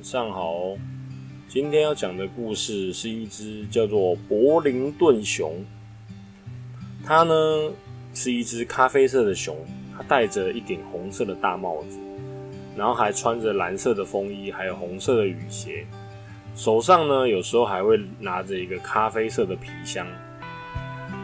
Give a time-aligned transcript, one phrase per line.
[0.00, 0.78] 晚上好，
[1.46, 5.62] 今天要讲的故事是一只叫做柏林顿熊。
[7.04, 7.34] 它呢
[8.14, 9.54] 是一只咖啡色的熊，
[9.94, 11.98] 它戴着一顶红色的大帽子，
[12.74, 15.84] 然后还穿着蓝色的风衣，还有红色的雨鞋。
[16.56, 20.06] 手上呢有时候还会拿着一个咖啡色的皮箱。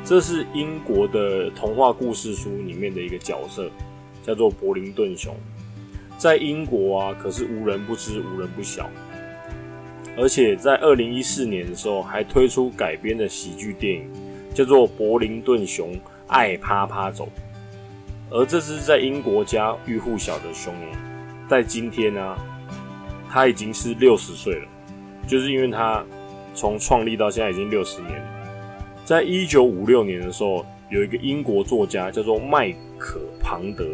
[0.05, 3.71] 这是英国的童话故事书里面的一个角色，
[4.23, 5.35] 叫做柏林顿熊。
[6.19, 8.89] 在英国啊，可是无人不知，无人不晓。
[10.19, 14.11] 而且在二零一四年的时候，还推出改编的喜剧电影，
[14.55, 15.95] 叫做《柏林顿熊
[16.27, 17.25] 爱趴趴走》。
[18.31, 20.75] 而这只在英国家喻户晓的熊，
[21.49, 22.37] 在今天呢，
[23.29, 24.67] 它已经是六十岁了，
[25.29, 26.03] 就是因为它
[26.55, 28.21] 从创立到现在已经六十年。
[29.05, 33.85] 在一九五六年的时候，有一个英国作家叫做麦可庞德。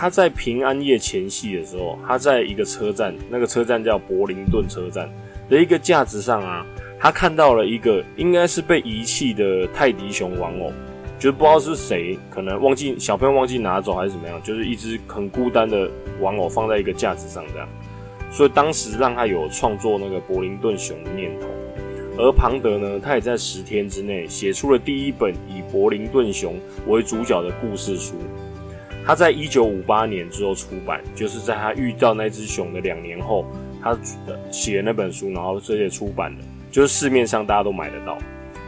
[0.00, 5.10] 他在平安夜前夕的时候，他在一个车站，那个车站叫柏林顿车站
[5.50, 6.64] 的一个架子上啊，
[7.00, 10.72] 他看到了一个应该是被遗弃的泰迪熊玩偶，
[11.18, 17.68] 就不知道是谁，可能忘记小朋友忘记拿走还是怎么样，就是一只很孤单的玩偶放在一个架子上这样，
[18.30, 21.48] 所以当时让他有创作那个柏林顿熊的念头。
[22.16, 26.54] 而庞德呢，他也在十天之内写出了第一本以柏林顿熊
[26.86, 28.14] 为主角的故事书。
[29.08, 33.46] 他在一九五八年之后出版，就是在他遇到那只熊的两年后，
[33.82, 33.98] 他
[34.50, 38.18] 写那本书，然后这些出版的，就是市面上大家都买得到。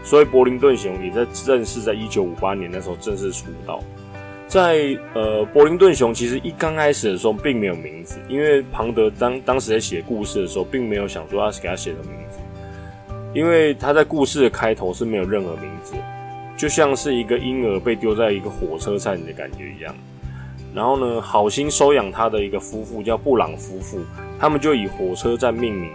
[0.03, 3.81] 所以柏林顿熊也在正式在一九五八年那时候正式出道。
[4.49, 12.39] 在呃，柏林顿熊其实一刚开始的时候并没有名字，因为庞德当当时在写故事的时候，并没有想说要给他写的名字，
[13.35, 15.93] 因为他在故事的开头是没有任何名字，
[16.57, 19.95] 就像是一个婴儿被丢在一个火车站的感觉一样。
[20.75, 24.01] 然后呢，好心收养他的一个夫妇叫布朗夫妇，
[24.39, 25.91] 他们就以火车站命名，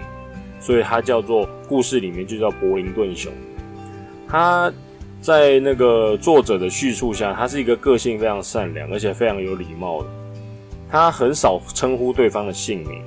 [0.59, 3.31] 所以他叫做故事里面就叫柏林顿熊。
[4.27, 4.71] 他
[5.21, 10.09] 在那个作者的叙述下，他是一个个性非常善良，而且非常有礼貌的。
[10.89, 13.01] 他很少称呼对方的姓名，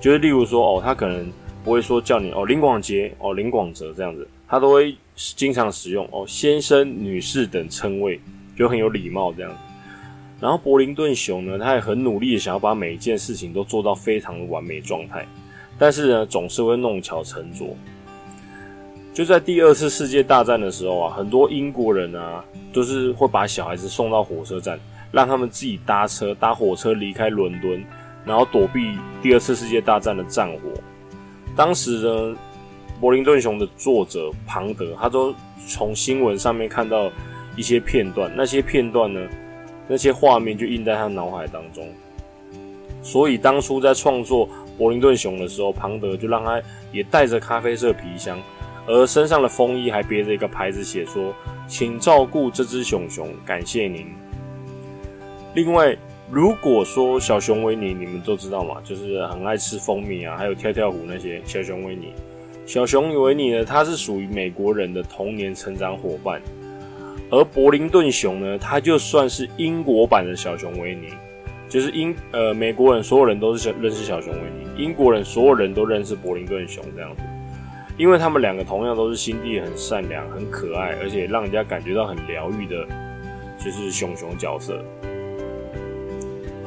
[0.00, 1.32] 就是例如说哦，他可能
[1.64, 8.20] 不会说叫你哦林广杰哦林广哲这样子，他都会经常使用哦先生、女士等称谓，
[8.58, 9.56] 就很有礼貌这样子。
[10.42, 15.24] 然后柏林顿熊呢，他也很努力的想要把每一件事情都做到非常的完美状态，
[15.78, 17.68] 但是呢，总是会弄巧成拙。
[19.14, 24.76] 就在第二次世界大战的时候啊，很多英国人啊，都是会把小孩子送到火车站，
[25.12, 27.80] 让他们自己搭车搭火车离开伦敦，
[28.24, 30.58] 然后躲避第二次世界大战的战火。
[31.54, 32.36] 当时呢，
[33.00, 35.32] 柏林顿熊的作者庞德，他都
[35.68, 37.08] 从新闻上面看到
[37.54, 39.20] 一些片段，那些片段呢。
[39.88, 41.86] 那些画面就印在他脑海当中，
[43.02, 44.48] 所以当初在创作
[44.78, 46.62] 柏林顿熊的时候，庞德就让他
[46.92, 48.40] 也带着咖啡色皮箱，
[48.86, 51.34] 而身上的风衣还别着一个牌子，写说
[51.68, 54.06] ：“请照顾这只熊熊，感谢您。”
[55.54, 55.94] 另外，
[56.30, 62.12] 如果说小熊维尼，你们都知道嘛，就是很爱吃蜂蜜啊，还有跳跳虎那些小熊维尼。
[62.64, 66.40] 小熊维尼呢，它是属于美国人的童年成长伙伴。
[67.32, 71.08] 而柏林顿熊呢，它就算是英国版的小熊维尼，
[71.66, 77.22] 就是英呃美国人所有人都是认识小熊维尼，英国人所有人都认识柏林顿熊这样子，
[77.96, 82.86] 因为他们两个同样都是心地很善良、很可爱，而且让人家感觉到很疗愈的，
[83.58, 84.84] 就是熊熊角色。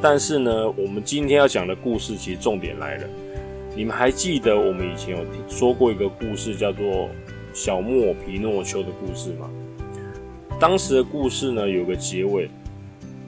[0.01, 3.03] 但是呢，我们今天要讲的故事其实重点来了，
[3.75, 7.07] 你们还记得我们以前有说过一个故事，叫做
[7.53, 9.47] 小莫皮诺丘的故事吗？
[10.59, 12.49] 当时的故事呢，有个结尾，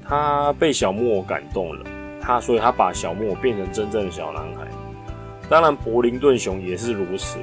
[0.08, 1.86] 他被小木偶感动了，
[2.22, 4.68] 他所以他把小木偶变成真正的小男孩。
[5.50, 7.38] 当然，柏林顿熊也是如此。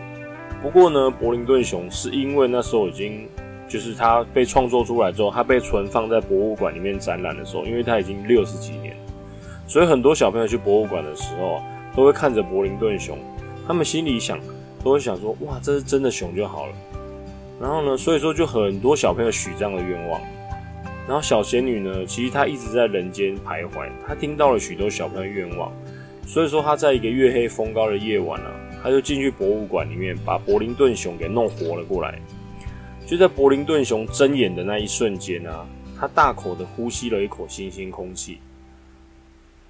[0.62, 3.28] 不过呢，柏林顿熊是因为那时候已经
[3.68, 8.96] 就是他被创作出来之后，他被存放在博物馆里面展览的时候，因为他已经六十几年，
[9.66, 11.60] 所以很多小朋友去博物馆的时候，
[11.94, 13.18] 都会看着柏林顿熊，
[13.66, 14.38] 他们心里想，
[14.82, 16.72] 都会想说：哇，这是真的熊就好了。
[17.60, 20.20] 然后呢，所以说就很多小朋友许这样的愿望。
[21.06, 25.70] 然后小仙女呢，其实她一直在人间徘徊，她听到了许多小朋友愿望，
[26.26, 28.48] 所以说她在一个月黑风高的夜晚呢，
[28.82, 32.18] 她就进去博物馆里面，把柏林顿熊给弄活了过来。
[33.06, 35.66] 就在柏林顿熊睁眼的那一瞬间啊，
[36.00, 38.38] 他大口的呼吸了一口新鲜空气，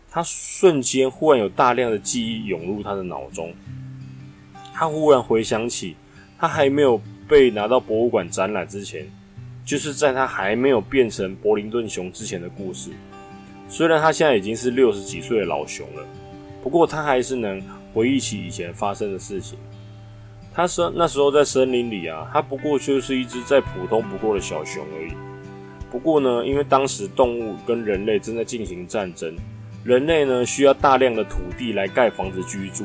[0.09, 3.53] 他瞬间忽然有大量的记忆涌入他的脑中，
[4.73, 5.97] 他忽然回想起
[6.39, 7.01] 他还没有。
[7.29, 9.07] 被拿到博物馆展览之前，
[9.65, 12.91] 就是在他还没有变成柏林顿熊之前的故事。
[13.69, 16.05] 虽然他现在已经是六十几岁的老熊了，
[16.63, 17.63] 不过他还是能
[17.93, 19.59] 回忆起以前发生的事情。
[20.53, 25.13] 他说那时候在森林里啊，他不过就是一只再普通不过的小熊而已。
[25.91, 29.35] 不过呢，因为当时动物跟人类正在进行战争，
[29.83, 32.85] 人类呢需要大量的土地来盖房子居住，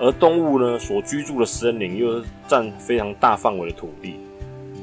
[0.00, 4.16] 而动物呢所居住的森林又占非常大范围的土地，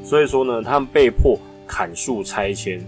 [0.04, 1.38] 所以说呢，他们被迫
[1.68, 2.80] 砍树拆迁。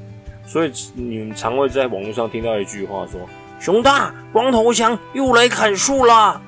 [0.45, 3.19] 所以你们常会在网络上听到一句话说
[3.59, 6.41] ：“熊大，光头强又来砍树啦。”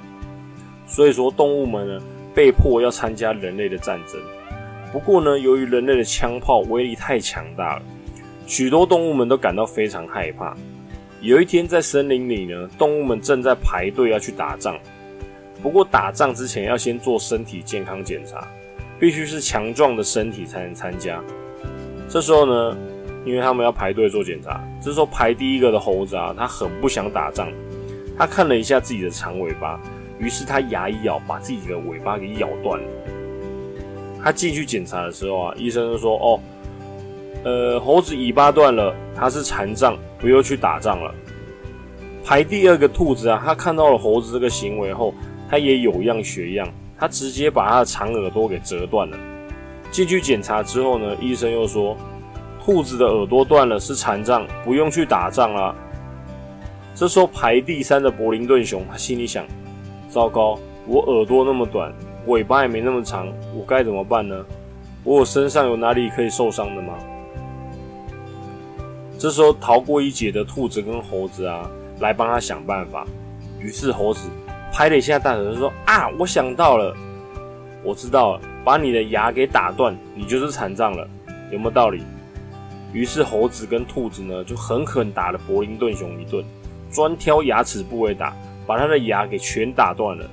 [0.88, 2.01] 所以说动物们呢。
[2.34, 4.18] 被迫要参加人类的战争。
[4.94, 7.81] 不过呢，由于人类的枪炮威力太强大了，
[8.48, 10.56] 许多动物们都感到非常害怕。
[11.19, 14.80] 有一天，在森林里呢，动物们正在排队要去打仗。
[15.62, 18.48] 不过，打仗之前要先做身体健康检查，
[19.00, 21.22] 必须是强壮的身体才能参加。
[22.10, 22.78] 这时候呢，
[23.25, 27.48] 因为他们要排队做检查，这时候排第一个的猴子啊，他很不想打仗。
[28.18, 29.80] 他看了一下自己的长尾巴。
[30.19, 32.88] 于是他牙一咬，把自己的尾巴给咬断了。
[34.24, 36.40] 他进去检查的时候啊，医生就说：“哦，
[37.44, 41.12] 呃，猴子尾巴断了，他是残障，不用去打仗了。”
[42.24, 45.12] 排第二个兔子啊，他看到了猴子这个行为后，
[45.51, 46.65] 他也有样学样，
[46.98, 49.18] 他直接把他的长耳朵给折断了。
[49.92, 51.98] 进去检查之后呢，医生又说
[52.63, 55.75] ：“兔子的耳朵断了，是残障，不用去打仗了。”
[56.95, 59.45] 这时候排第三的柏林顿熊，他心里想。
[60.07, 60.57] 糟糕，
[60.88, 61.94] 我耳朵那么短，
[62.27, 64.45] 尾巴也没那么长，我该怎么办呢？
[65.03, 66.94] 我身上有哪里可以受伤的吗？
[69.19, 71.69] 这时候逃过一劫的兔子跟猴子啊，
[72.00, 73.06] 来帮他想办法。
[73.59, 74.30] 于是猴子
[74.72, 76.96] 拍了一下大腿，说：“啊，我想到了，
[77.84, 81.08] 我知道了，把你的牙给打断，你就是残障了，
[81.52, 82.02] 有没有道理？”
[82.94, 86.44] 于是猴子跟兔子呢，就狠狠打了柏林顿熊一顿，
[86.92, 88.36] 专挑牙齿部位打。
[88.68, 90.30] 把他的牙给全打断了。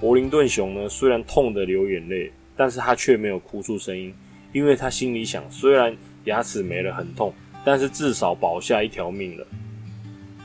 [0.00, 4.12] 柏林顿熊呢，虽然痛得流眼泪，但是他却没有哭出声音，
[4.52, 5.94] 因为他心里想：虽然
[6.24, 7.32] 牙齿没了很痛，
[7.62, 9.46] 但是至少保下一条命了。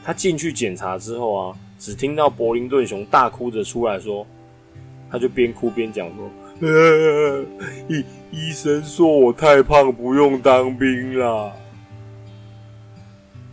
[0.04, 4.26] 他进去检查之后啊，只听到柏林顿熊大哭着出来说，
[5.12, 6.30] 他就边哭边讲说
[6.68, 7.44] ：“呃，
[7.88, 11.52] 医医生说我太胖，不用当兵啦。”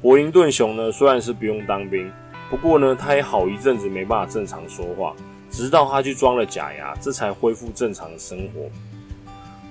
[0.00, 2.10] 柏林顿熊呢，虽然是不用当兵。
[2.50, 5.14] 不过呢，他也好一阵子没办法正常说话，
[5.50, 8.68] 直到他去装了假牙，这才恢复正常的生活。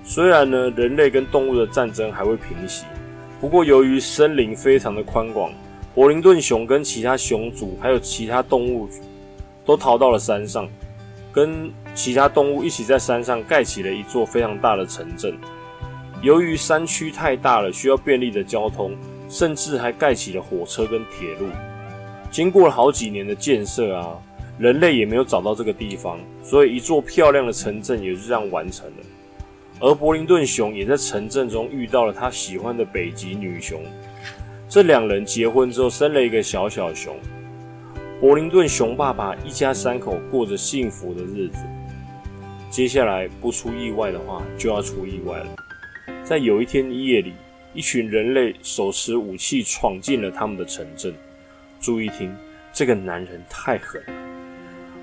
[0.04, 2.86] 虽然呢，人类跟动物的战争还未平息，
[3.40, 5.52] 不过由于森林非常的宽广，
[5.94, 8.88] 柏林顿熊跟其他熊族还有其他动物
[9.66, 10.68] 都逃到了山上，
[11.34, 15.38] 跟其他动物一起在山上盖起了一座非常大的城镇。
[16.22, 18.96] 由于山区太大了，需要便利的交通，
[19.28, 21.48] 甚至还盖起了火车跟铁路。
[22.30, 24.18] 经过了好几年的建设啊，
[24.58, 29.04] 人类也没有找到这个地方，所以一座漂亮的城镇也就这样完成了。
[29.82, 33.82] 而柏林顿熊也在城镇中遇到了他喜欢的北极女熊，
[34.72, 37.14] 这两人结婚之后生了一个小小熊。
[38.22, 41.58] 柏林顿熊爸爸一家三口过着幸福的日子。
[42.70, 45.48] 接下来不出意外的话，就要出意外了。
[46.24, 47.34] 在有一天夜里，
[47.74, 51.14] 一群人类手持武器闯进了他们的城镇。
[51.82, 52.34] 注意听，
[52.72, 54.14] 这个男人太狠了。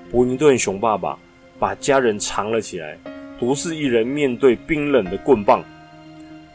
[0.09, 1.15] 伯林顿熊爸爸
[1.59, 2.97] 把家人藏了起来，
[3.39, 5.63] 独自一人面对冰冷的棍棒。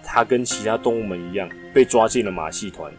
[0.03, 2.93] 他跟其他动物们一样，被抓进了马戏团。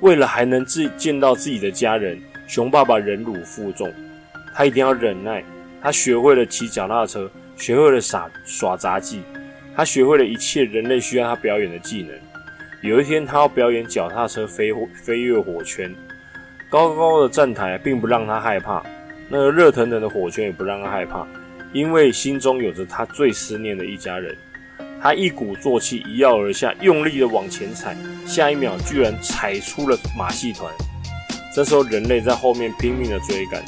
[0.00, 3.92] 为了还能自见到自己的家人，熊爸爸忍辱负重。
[4.54, 5.44] 他一定要忍耐。
[5.80, 9.22] 他学会了骑脚踏车，学会了耍耍杂技，
[9.76, 12.10] 他学会了一切人类需要他表演的技能。
[12.82, 14.72] 有一天，他要表演脚踏车飞
[15.04, 15.94] 飞越火圈。
[16.68, 18.82] 高高的站台并不让他害怕，
[19.28, 21.24] 那个热腾腾的火圈也不让他害怕，
[21.72, 24.36] 因为心中有着他最思念的一家人。
[25.00, 30.72] 他一鼓作气，一跃而下，用力的往前踩，下一秒居然踩出了马戏团。
[31.54, 33.64] 这时候，人类在后面拼命的追赶，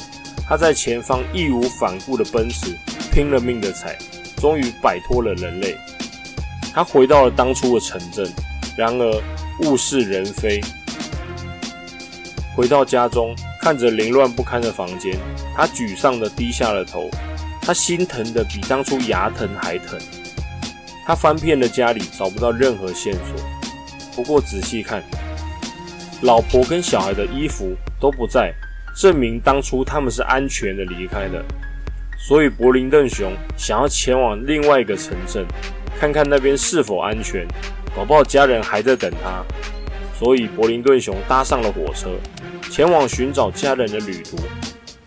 [0.47, 2.77] 他在前方义无反顾的奔驰，
[3.13, 3.97] 拼了命的踩，
[4.37, 5.77] 终于摆脱了人类。
[6.73, 8.29] 他回到了当初的城镇，
[8.77, 9.23] 然而
[9.61, 10.61] 物是人非。
[12.55, 15.17] 回到家中，看着凌乱不堪的房间，
[15.55, 17.09] 他沮丧地低下了头。
[17.61, 19.97] 他心疼的比当初牙疼还疼。
[21.05, 23.45] 他翻遍了家里，找不到任何线索。
[24.15, 25.03] 不过仔细看，
[26.21, 28.53] 老婆跟小孩的衣服都不在，
[28.95, 31.43] 证明当初他们是安全的离开的。
[32.17, 35.45] 所以柏林顿熊想要前往另外一个城镇，
[35.99, 37.47] 看看那边是否安全，
[37.95, 39.43] 搞不好家人还在等他。
[40.13, 42.09] 所以柏林顿熊搭上了火车。
[42.69, 44.37] 前往寻找家人的旅途，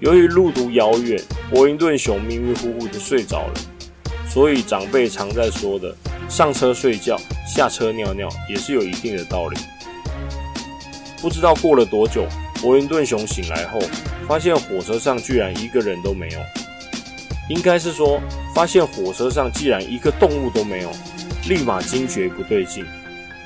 [0.00, 1.18] 由于路途遥远，
[1.50, 3.54] 柏林顿熊迷迷糊糊的睡着了，
[4.28, 5.94] 所以长辈常在说的
[6.28, 7.16] “上车睡觉，
[7.46, 9.56] 下车尿尿”也是有一定的道理。
[11.20, 12.26] 不知道过了多久，
[12.60, 13.78] 伯恩顿熊醒来后，
[14.26, 16.40] 发现火车上居然一个人都没有。
[17.48, 18.20] 应该是说，
[18.54, 20.90] 发现火车上既然一个动物都没有，
[21.48, 22.84] 立马惊觉不对劲。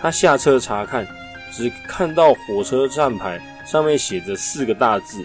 [0.01, 1.07] 他下车查看，
[1.53, 5.25] 只看到火车站牌上面写着四个大字：“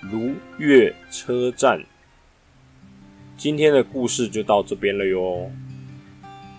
[0.00, 1.80] 如月车站。”
[3.46, 5.48] 今天的故事就到这边了哟。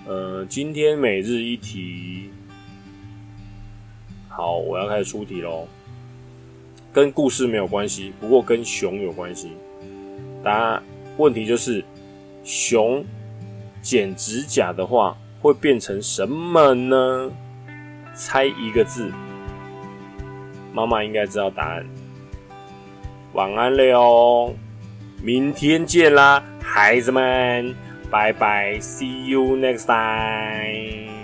[0.08, 2.30] 呃，今天每日一题，
[4.30, 5.68] 好，我要开始出题喽。
[6.94, 9.52] 跟故事没有关系，不过跟熊有关系。
[10.42, 10.82] 答案。
[11.18, 11.84] 问题就是，
[12.46, 13.04] 熊
[13.82, 17.30] 剪指甲的话会变成什么呢？
[18.16, 19.12] 猜一个字，
[20.72, 21.86] 妈妈应该知道答案。
[23.34, 24.56] 晚安了哟，
[25.22, 27.75] 明天见啦，孩子们，
[28.11, 31.16] 拜拜，See you next time。